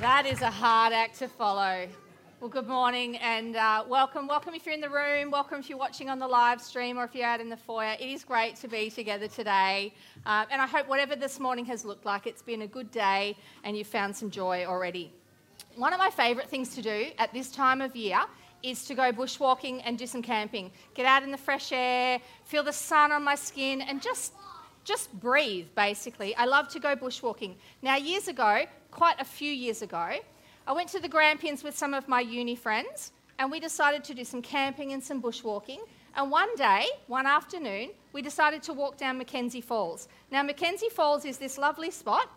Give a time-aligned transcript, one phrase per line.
[0.00, 1.86] That is a hard act to follow.
[2.40, 4.26] Well, good morning and uh, welcome.
[4.26, 7.04] Welcome if you're in the room, welcome if you're watching on the live stream or
[7.04, 7.94] if you're out in the foyer.
[8.00, 9.94] It is great to be together today.
[10.26, 13.36] Uh, and I hope whatever this morning has looked like, it's been a good day
[13.62, 15.12] and you've found some joy already.
[15.76, 18.20] One of my favourite things to do at this time of year
[18.62, 20.72] is to go bushwalking and do some camping.
[20.94, 24.32] Get out in the fresh air, feel the sun on my skin, and just
[24.84, 26.34] just breathe basically.
[26.36, 27.54] I love to go bushwalking.
[27.82, 30.16] Now, years ago, quite a few years ago,
[30.66, 34.14] I went to the Grampians with some of my uni friends and we decided to
[34.14, 35.78] do some camping and some bushwalking.
[36.14, 40.08] And one day, one afternoon, we decided to walk down Mackenzie Falls.
[40.30, 42.28] Now, Mackenzie Falls is this lovely spot.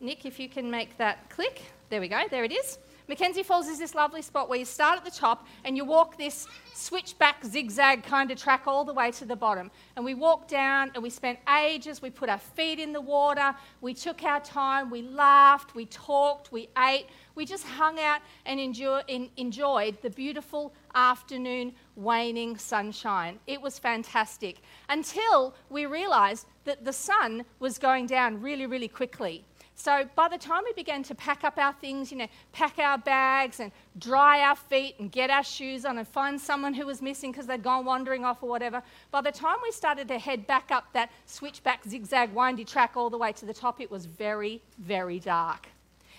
[0.00, 1.62] Nick, if you can make that click.
[1.88, 2.78] There we go, there it is.
[3.08, 6.18] Mackenzie Falls is this lovely spot where you start at the top and you walk
[6.18, 9.70] this switchback zigzag kind of track all the way to the bottom.
[9.96, 13.54] And we walked down and we spent ages, we put our feet in the water,
[13.80, 18.60] we took our time, we laughed, we talked, we ate, we just hung out and
[18.60, 23.38] enjoy, in, enjoyed the beautiful afternoon waning sunshine.
[23.46, 24.60] It was fantastic.
[24.90, 29.46] Until we realised that the sun was going down really, really quickly.
[29.78, 32.98] So by the time we began to pack up our things, you know, pack our
[32.98, 37.00] bags and dry our feet and get our shoes on and find someone who was
[37.00, 40.48] missing because they'd gone wandering off or whatever, by the time we started to head
[40.48, 44.04] back up that switchback, zigzag, windy track all the way to the top, it was
[44.04, 45.68] very, very dark.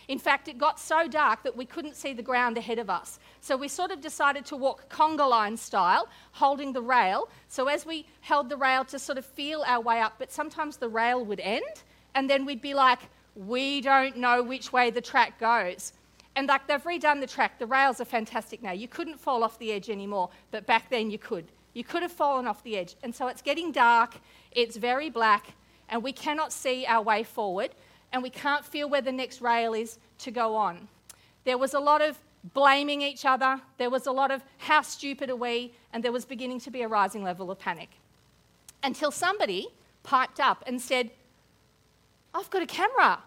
[0.07, 3.19] In fact, it got so dark that we couldn't see the ground ahead of us.
[3.41, 7.27] So we sort of decided to walk conga line style, holding the rail.
[7.49, 10.77] So as we held the rail to sort of feel our way up, but sometimes
[10.77, 11.83] the rail would end,
[12.15, 12.99] and then we'd be like,
[13.48, 15.94] we don't know which way the track goes.
[16.36, 18.72] And like they've redone the track, the rails are fantastic now.
[18.72, 21.45] You couldn't fall off the edge anymore, but back then you could.
[21.73, 22.95] You could have fallen off the edge.
[23.02, 24.17] And so it's getting dark,
[24.52, 25.54] it's very black,
[25.88, 27.72] and we cannot see our way forward,
[28.12, 30.88] and we can't feel where the next rail is to go on.
[31.45, 32.17] There was a lot of
[32.54, 36.26] blaming each other, there was a lot of how stupid are we, and there was
[36.26, 37.89] beginning to be a rising level of panic.
[38.83, 39.67] Until somebody
[40.04, 41.11] piped up and said,
[42.33, 43.20] I've got a camera.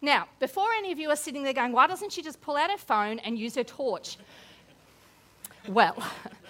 [0.00, 2.70] Now, before any of you are sitting there going, why doesn't she just pull out
[2.70, 4.16] her phone and use her torch?
[5.66, 5.96] Well,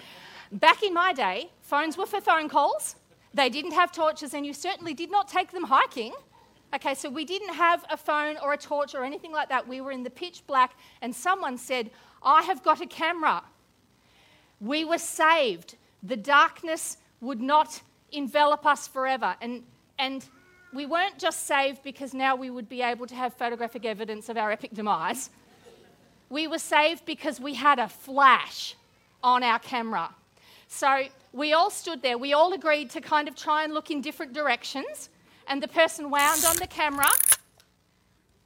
[0.51, 2.95] back in my day, phones were for phone calls.
[3.33, 6.13] They didn't have torches, and you certainly did not take them hiking.
[6.73, 9.67] Okay, so we didn't have a phone or a torch or anything like that.
[9.67, 11.89] We were in the pitch black, and someone said,
[12.21, 13.43] I have got a camera.
[14.61, 15.75] We were saved.
[16.03, 17.81] The darkness would not
[18.11, 19.35] envelop us forever.
[19.41, 19.63] And,
[19.97, 20.27] and
[20.73, 24.37] we weren't just saved because now we would be able to have photographic evidence of
[24.37, 25.29] our epic demise.
[26.29, 28.75] We were saved because we had a flash
[29.23, 30.13] on our camera.
[30.67, 32.17] So we all stood there.
[32.17, 35.09] We all agreed to kind of try and look in different directions.
[35.47, 37.09] And the person wound on the camera.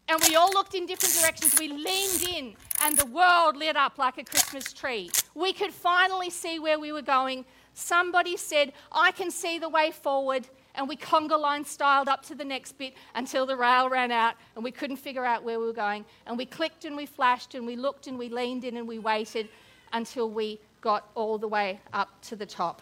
[0.07, 1.59] And we all looked in different directions.
[1.59, 5.09] We leaned in, and the world lit up like a Christmas tree.
[5.33, 7.45] We could finally see where we were going.
[7.73, 12.35] Somebody said, I can see the way forward and we conga line styled up to
[12.35, 15.67] the next bit until the rail ran out and we couldn't figure out where we
[15.67, 16.03] were going.
[16.25, 18.97] And we clicked and we flashed and we looked and we leaned in and we
[18.97, 19.49] waited
[19.91, 22.81] until we got all the way up to the top.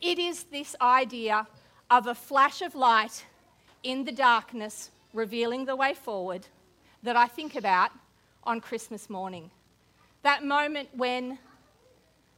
[0.00, 1.46] It is this idea
[1.90, 3.24] of a flash of light
[3.82, 6.46] in the darkness revealing the way forward
[7.02, 7.92] that I think about
[8.44, 9.50] on Christmas morning.
[10.22, 11.38] That moment when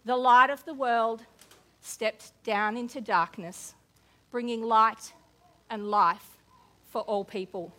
[0.04, 1.22] the light of the world
[1.80, 3.74] stepped down into darkness
[4.30, 5.12] bringing light
[5.68, 6.36] and life
[6.90, 7.72] for all people.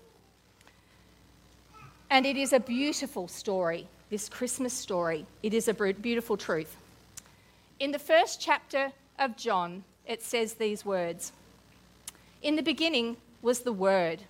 [2.10, 5.26] And it is a beautiful story, this Christmas story.
[5.44, 6.76] It is a beautiful truth.
[7.80, 11.32] In the first chapter of John, it says these words
[12.42, 14.24] In the beginning was the Word,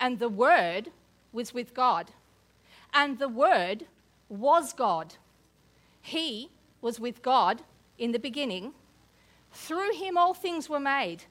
[0.00, 0.90] and the Word
[1.32, 2.10] was with God,
[2.92, 3.86] and the Word
[4.28, 5.14] was God.
[6.02, 6.50] He
[6.80, 7.62] was with God
[7.98, 8.72] in the beginning.
[9.52, 11.24] Through him all things were made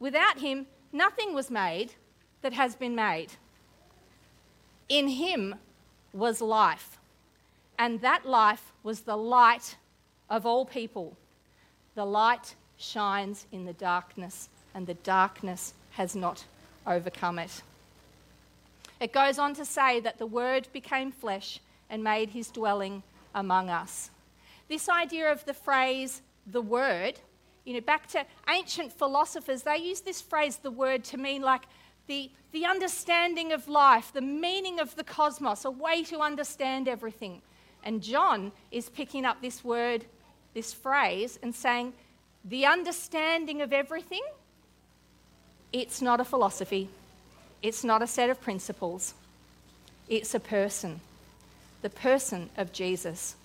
[0.00, 1.94] Without him, nothing was made
[2.42, 3.32] that has been made.
[4.88, 5.56] In him
[6.12, 6.98] was life,
[7.78, 9.76] and that life was the light
[10.30, 11.16] of all people.
[11.94, 16.44] The light shines in the darkness, and the darkness has not
[16.86, 17.62] overcome it.
[19.00, 23.02] It goes on to say that the Word became flesh and made his dwelling
[23.34, 24.10] among us.
[24.68, 27.20] This idea of the phrase, the Word,
[27.68, 31.64] you know, back to ancient philosophers, they use this phrase, the word, to mean like
[32.06, 37.42] the, the understanding of life, the meaning of the cosmos, a way to understand everything.
[37.84, 40.06] And John is picking up this word,
[40.54, 41.92] this phrase, and saying,
[42.42, 44.22] the understanding of everything,
[45.70, 46.88] it's not a philosophy,
[47.62, 49.12] it's not a set of principles.
[50.08, 51.00] it's a person,
[51.82, 53.36] the person of Jesus.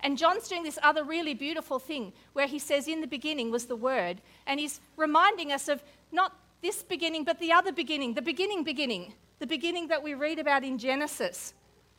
[0.00, 3.66] And John's doing this other really beautiful thing where he says, In the beginning was
[3.66, 4.20] the Word.
[4.46, 5.82] And he's reminding us of
[6.12, 10.38] not this beginning, but the other beginning, the beginning, beginning, the beginning that we read
[10.38, 11.54] about in Genesis,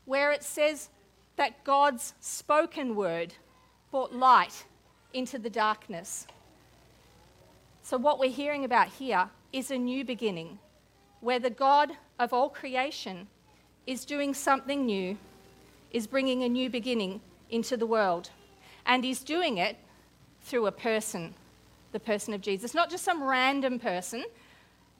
[0.05, 0.89] where it says
[1.35, 3.33] that God's spoken word
[3.91, 4.65] brought light
[5.13, 6.27] into the darkness.
[7.83, 10.59] So, what we're hearing about here is a new beginning
[11.21, 13.27] where the God of all creation
[13.85, 15.17] is doing something new,
[15.91, 18.29] is bringing a new beginning into the world.
[18.85, 19.77] And he's doing it
[20.43, 21.33] through a person,
[21.91, 22.73] the person of Jesus.
[22.73, 24.23] Not just some random person,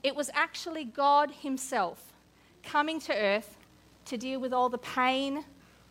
[0.04, 2.14] it was actually God Himself
[2.64, 3.58] coming to earth
[4.06, 5.44] to deal with all the pain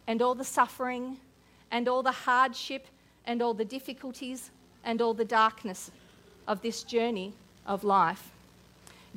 [0.06, 1.19] and all the suffering
[1.71, 2.87] and all the hardship
[3.27, 4.51] and all the difficulties
[4.85, 5.91] and all the darkness
[6.47, 7.33] of this journey
[7.67, 8.31] of life.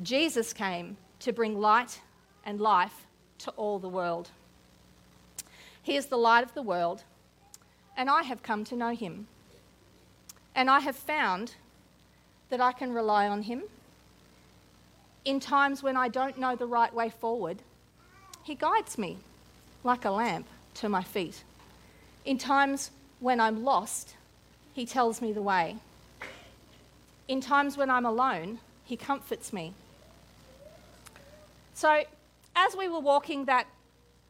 [0.02, 2.00] Jesus came to bring light
[2.44, 3.06] and life
[3.38, 4.30] to all the world.
[5.82, 7.04] He is the light of the world,
[7.98, 9.26] and I have come to know him.
[10.54, 11.56] And I have found
[12.48, 13.64] that I can rely on him.
[15.24, 17.58] In times when I don't know the right way forward,
[18.44, 19.18] he guides me
[19.82, 21.42] like a lamp to my feet.
[22.24, 24.14] In times when I'm lost,
[24.72, 25.76] he tells me the way.
[27.26, 29.74] In times when I'm alone, he comforts me.
[31.74, 32.04] So,
[32.54, 33.66] as we were walking that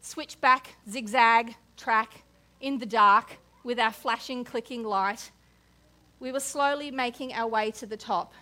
[0.01, 2.23] switchback zigzag track
[2.61, 3.37] in the dark,
[3.69, 5.31] with our flashing, clicking light,
[6.21, 8.33] we were slowly making our way to the top.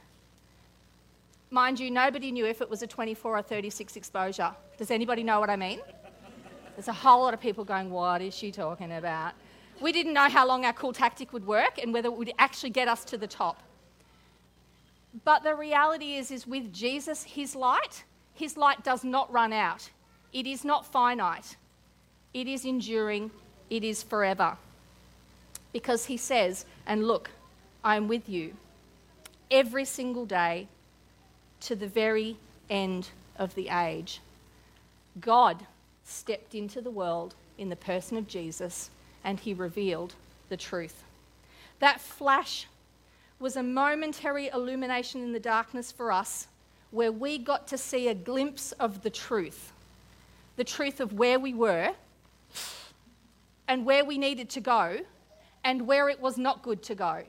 [1.51, 4.55] Mind you, nobody knew if it was a 24 or 36 exposure.
[4.79, 5.81] Does anybody know what I mean?
[6.77, 9.33] There's a whole lot of people going, What is she talking about?
[9.81, 12.71] We didn't know how long our cool tactic would work and whether it would actually
[12.71, 13.61] get us to the top.
[15.25, 19.91] But the reality is, is with Jesus, his light, his light does not run out.
[20.33, 21.57] It is not finite.
[22.33, 23.33] It is enduring.
[23.71, 24.57] It is forever
[25.77, 27.29] because he says, And look,
[27.85, 28.55] I am with you
[29.51, 30.69] every single day
[31.61, 32.39] to the very
[32.71, 34.23] end of the age.
[35.21, 35.67] God
[36.03, 38.89] stepped into the world in the person of Jesus
[39.23, 40.15] and he revealed
[40.49, 41.05] the truth.
[41.81, 42.67] That flash
[43.39, 46.47] was a momentary illumination in the darkness for us
[46.91, 49.73] where we got to see a glimpse of the truth
[50.57, 51.93] the truth of where we were
[53.69, 55.01] and where we needed to go
[55.67, 57.25] and where it was not good to go.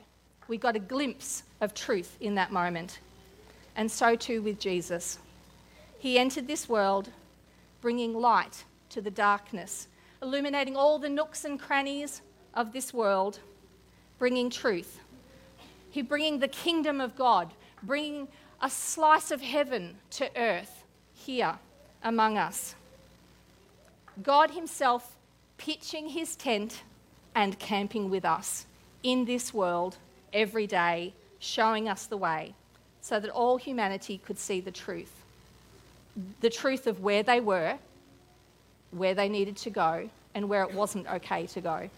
[0.46, 3.00] We got a glimpse of truth in that moment.
[3.74, 5.18] And so too with Jesus.
[5.98, 7.10] He entered this world
[7.80, 9.88] bringing light to the darkness,
[10.22, 12.22] illuminating all the nooks and crannies
[12.54, 13.40] of this world,
[14.20, 15.00] bringing truth.
[15.90, 17.52] He bringing the kingdom of God,
[17.82, 18.28] bringing
[18.62, 21.58] a slice of heaven to earth here
[22.04, 22.76] among us.
[24.22, 25.16] God Himself
[25.56, 26.82] pitching His tent
[27.38, 28.66] and camping with us
[29.04, 29.96] in this world
[30.32, 32.52] every day, showing us the way
[33.00, 35.12] so that all humanity could see the truth.
[36.40, 37.78] The truth of where they were,
[38.90, 41.88] where they needed to go, and where it wasn't okay to go.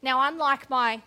[0.00, 1.02] Now, unlike my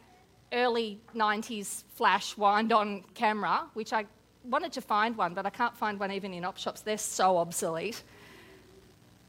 [0.52, 4.06] early 90s flash wind on camera, which I
[4.44, 7.38] wanted to find one, but I can't find one even in op shops, they're so
[7.38, 8.04] obsolete.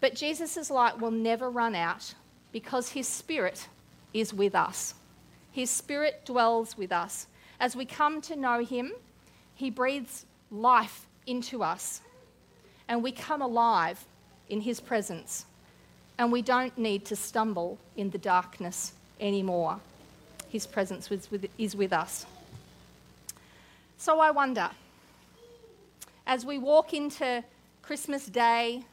[0.00, 2.14] But Jesus' light will never run out
[2.52, 3.68] because his spirit
[4.14, 4.94] is with us.
[5.52, 7.26] His spirit dwells with us.
[7.60, 8.92] As we come to know him,
[9.54, 12.00] he breathes life into us,
[12.86, 14.04] and we come alive
[14.48, 15.44] in his presence.
[16.16, 19.78] And we don't need to stumble in the darkness anymore.
[20.48, 21.10] His presence
[21.58, 22.26] is with us.
[23.98, 24.70] So I wonder,
[26.26, 27.44] as we walk into
[27.82, 28.84] Christmas Day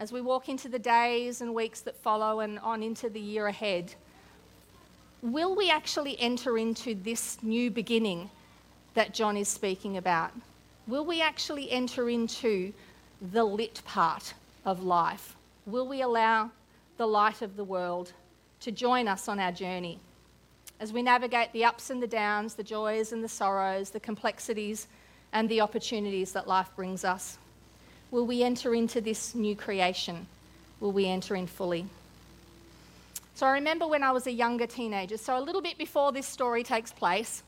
[0.00, 3.48] as we walk into the days and weeks that follow and on into the year
[3.48, 3.94] ahead,
[5.20, 8.30] will we actually enter into this new beginning
[8.94, 10.32] that John is speaking about?
[10.86, 12.72] Will we actually enter into
[13.30, 14.32] the lit part
[14.64, 15.36] of life?
[15.66, 16.50] Will we allow
[16.96, 18.14] the light of the world
[18.60, 20.00] to join us on our journey?
[20.80, 24.86] As we navigate the ups and the downs, the joys and the sorrows, the complexities
[25.34, 27.36] and the opportunities that life brings us.
[28.10, 30.26] Will we enter into this new creation?
[30.80, 31.86] Will we enter in fully?
[33.36, 36.26] So I remember when I was a younger teenager, so a little bit before this
[36.26, 37.44] story takes place,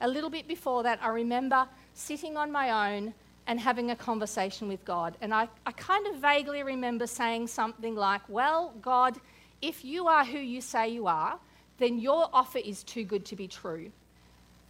[0.00, 3.14] a little bit before that, I remember sitting on my own
[3.46, 5.16] and having a conversation with God.
[5.20, 9.18] And I, I kind of vaguely remember saying something like, Well, God,
[9.62, 11.38] if you are who you say you are,
[11.78, 13.90] then your offer is too good to be true.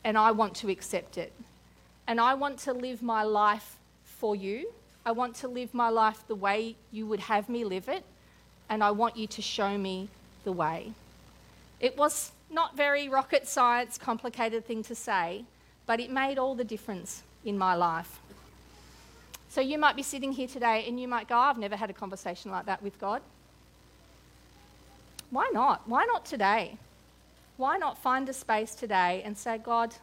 [0.04, 1.32] And I want to accept it.
[2.06, 4.72] And I want to live my life for you
[5.04, 8.04] I want to live my life the way you would have me live it.
[8.72, 10.08] and I want you to show me
[10.44, 10.92] the way.
[11.78, 15.44] It was not very rocket science, complicated thing to say,
[15.84, 18.18] but it made all the difference in my life.
[19.50, 21.90] So you might be sitting here today and you might go, oh, I've never had
[21.90, 23.20] a conversation like that with God.
[25.30, 25.86] Why not?
[25.86, 26.78] Why not today?
[27.58, 29.94] Why not find a space today and say, God,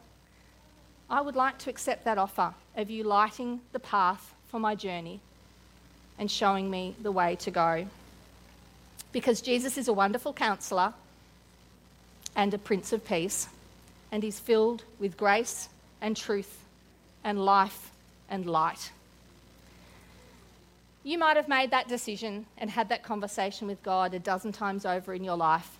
[1.08, 5.20] I would like to accept that offer of you lighting the path for my journey
[6.18, 7.86] and showing me the way to go.
[9.12, 10.92] Because Jesus is a wonderful counselor
[12.36, 13.48] and a prince of peace,
[14.12, 15.68] and he's filled with grace
[16.00, 16.58] and truth
[17.24, 17.90] and life
[18.28, 18.92] and light.
[21.02, 24.84] You might have made that decision and had that conversation with God a dozen times
[24.84, 25.78] over in your life.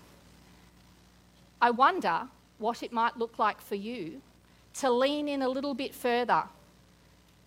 [1.60, 2.22] I wonder
[2.58, 4.22] what it might look like for you
[4.74, 6.44] to lean in a little bit further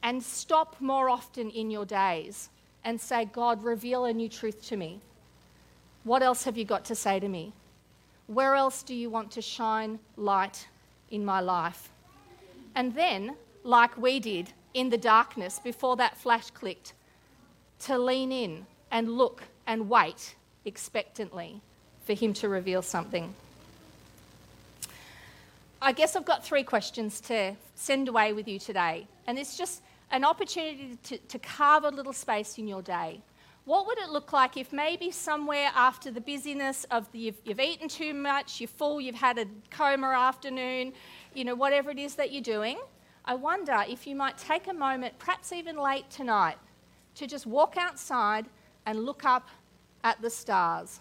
[0.04, 2.50] and stop more often in your days
[2.84, 5.00] and say, God, reveal a new truth to me.
[6.04, 7.54] What else have you got to say to me?
[8.28, 10.68] Where else do you want to shine light
[11.10, 11.90] in my life?
[12.76, 16.94] And then, like we did in the darkness before that flash clicked,
[17.80, 21.62] to lean in and look and wait expectantly
[22.06, 23.34] for Him to reveal something.
[25.82, 29.06] I guess I've got three questions to send away with you today.
[29.28, 29.82] And it's just
[30.13, 33.20] an opportunity to, to carve a little space in your day.
[33.65, 37.60] What would it look like if maybe somewhere after the busyness of the, you've, you've
[37.60, 40.93] eaten too much, you're full, you've had a coma afternoon,
[41.34, 42.77] you know, whatever it is that you're doing,
[43.25, 46.58] I wonder if you might take a moment, perhaps even late tonight,
[47.15, 48.46] to just walk outside
[48.86, 49.48] and look up
[50.03, 51.00] at the stars.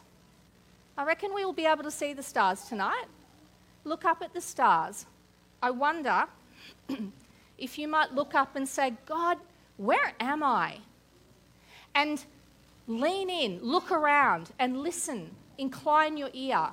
[0.97, 3.07] I reckon we will be able to see the stars tonight
[3.85, 5.07] look up at the stars.
[5.61, 6.26] I wonder
[7.59, 9.39] if you might look up and say, God,
[9.77, 10.79] where am I?
[11.95, 12.25] And
[12.87, 15.31] lean in, look around, and listen.
[15.59, 16.69] Incline your ear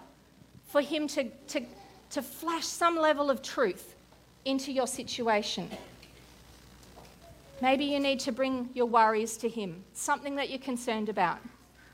[0.67, 1.61] for Him to, to,
[2.11, 3.95] to flash some level of truth
[4.45, 5.69] into your situation.
[7.61, 11.39] Maybe you need to bring your worries to Him, something that you're concerned about.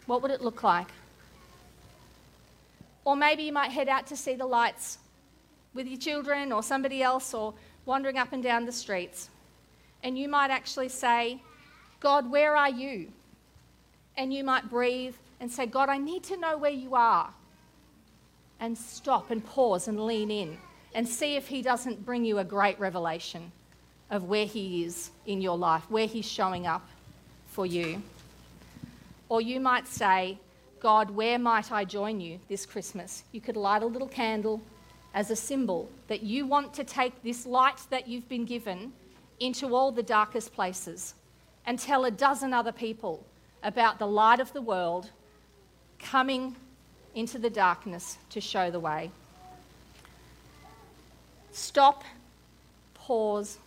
[0.06, 0.88] What would it look like?
[3.04, 5.00] Or maybe you might head out to see the lights
[5.74, 7.54] with your children or somebody else or
[7.86, 9.30] wandering up and down the streets.
[10.04, 11.42] And you might actually say,
[12.00, 13.12] God, where are you?
[14.18, 17.30] And you might breathe and say, God, I need to know where you are.
[18.60, 20.58] And stop and pause and lean in
[20.94, 23.52] and see if He doesn't bring you a great revelation
[24.10, 26.88] of where He is in your life, where He's showing up
[27.48, 28.02] for you.
[29.28, 30.38] Or you might say,
[30.80, 33.24] God, where might I join you this Christmas?
[33.32, 34.62] You could light a little candle
[35.16, 38.92] as a symbol that you want to take this light that you've been given
[39.40, 41.16] into all the darkest places
[41.66, 43.26] and tell a dozen other people
[43.64, 45.10] about the light of the world
[46.00, 46.54] coming
[47.16, 49.10] into the darkness to show the way.
[51.54, 52.04] Stop,
[52.94, 53.58] pause,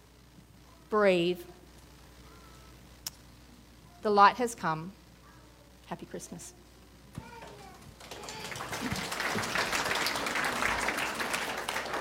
[0.91, 1.41] breathe.
[4.03, 4.93] The light has come.
[5.87, 6.53] Happy Christmas.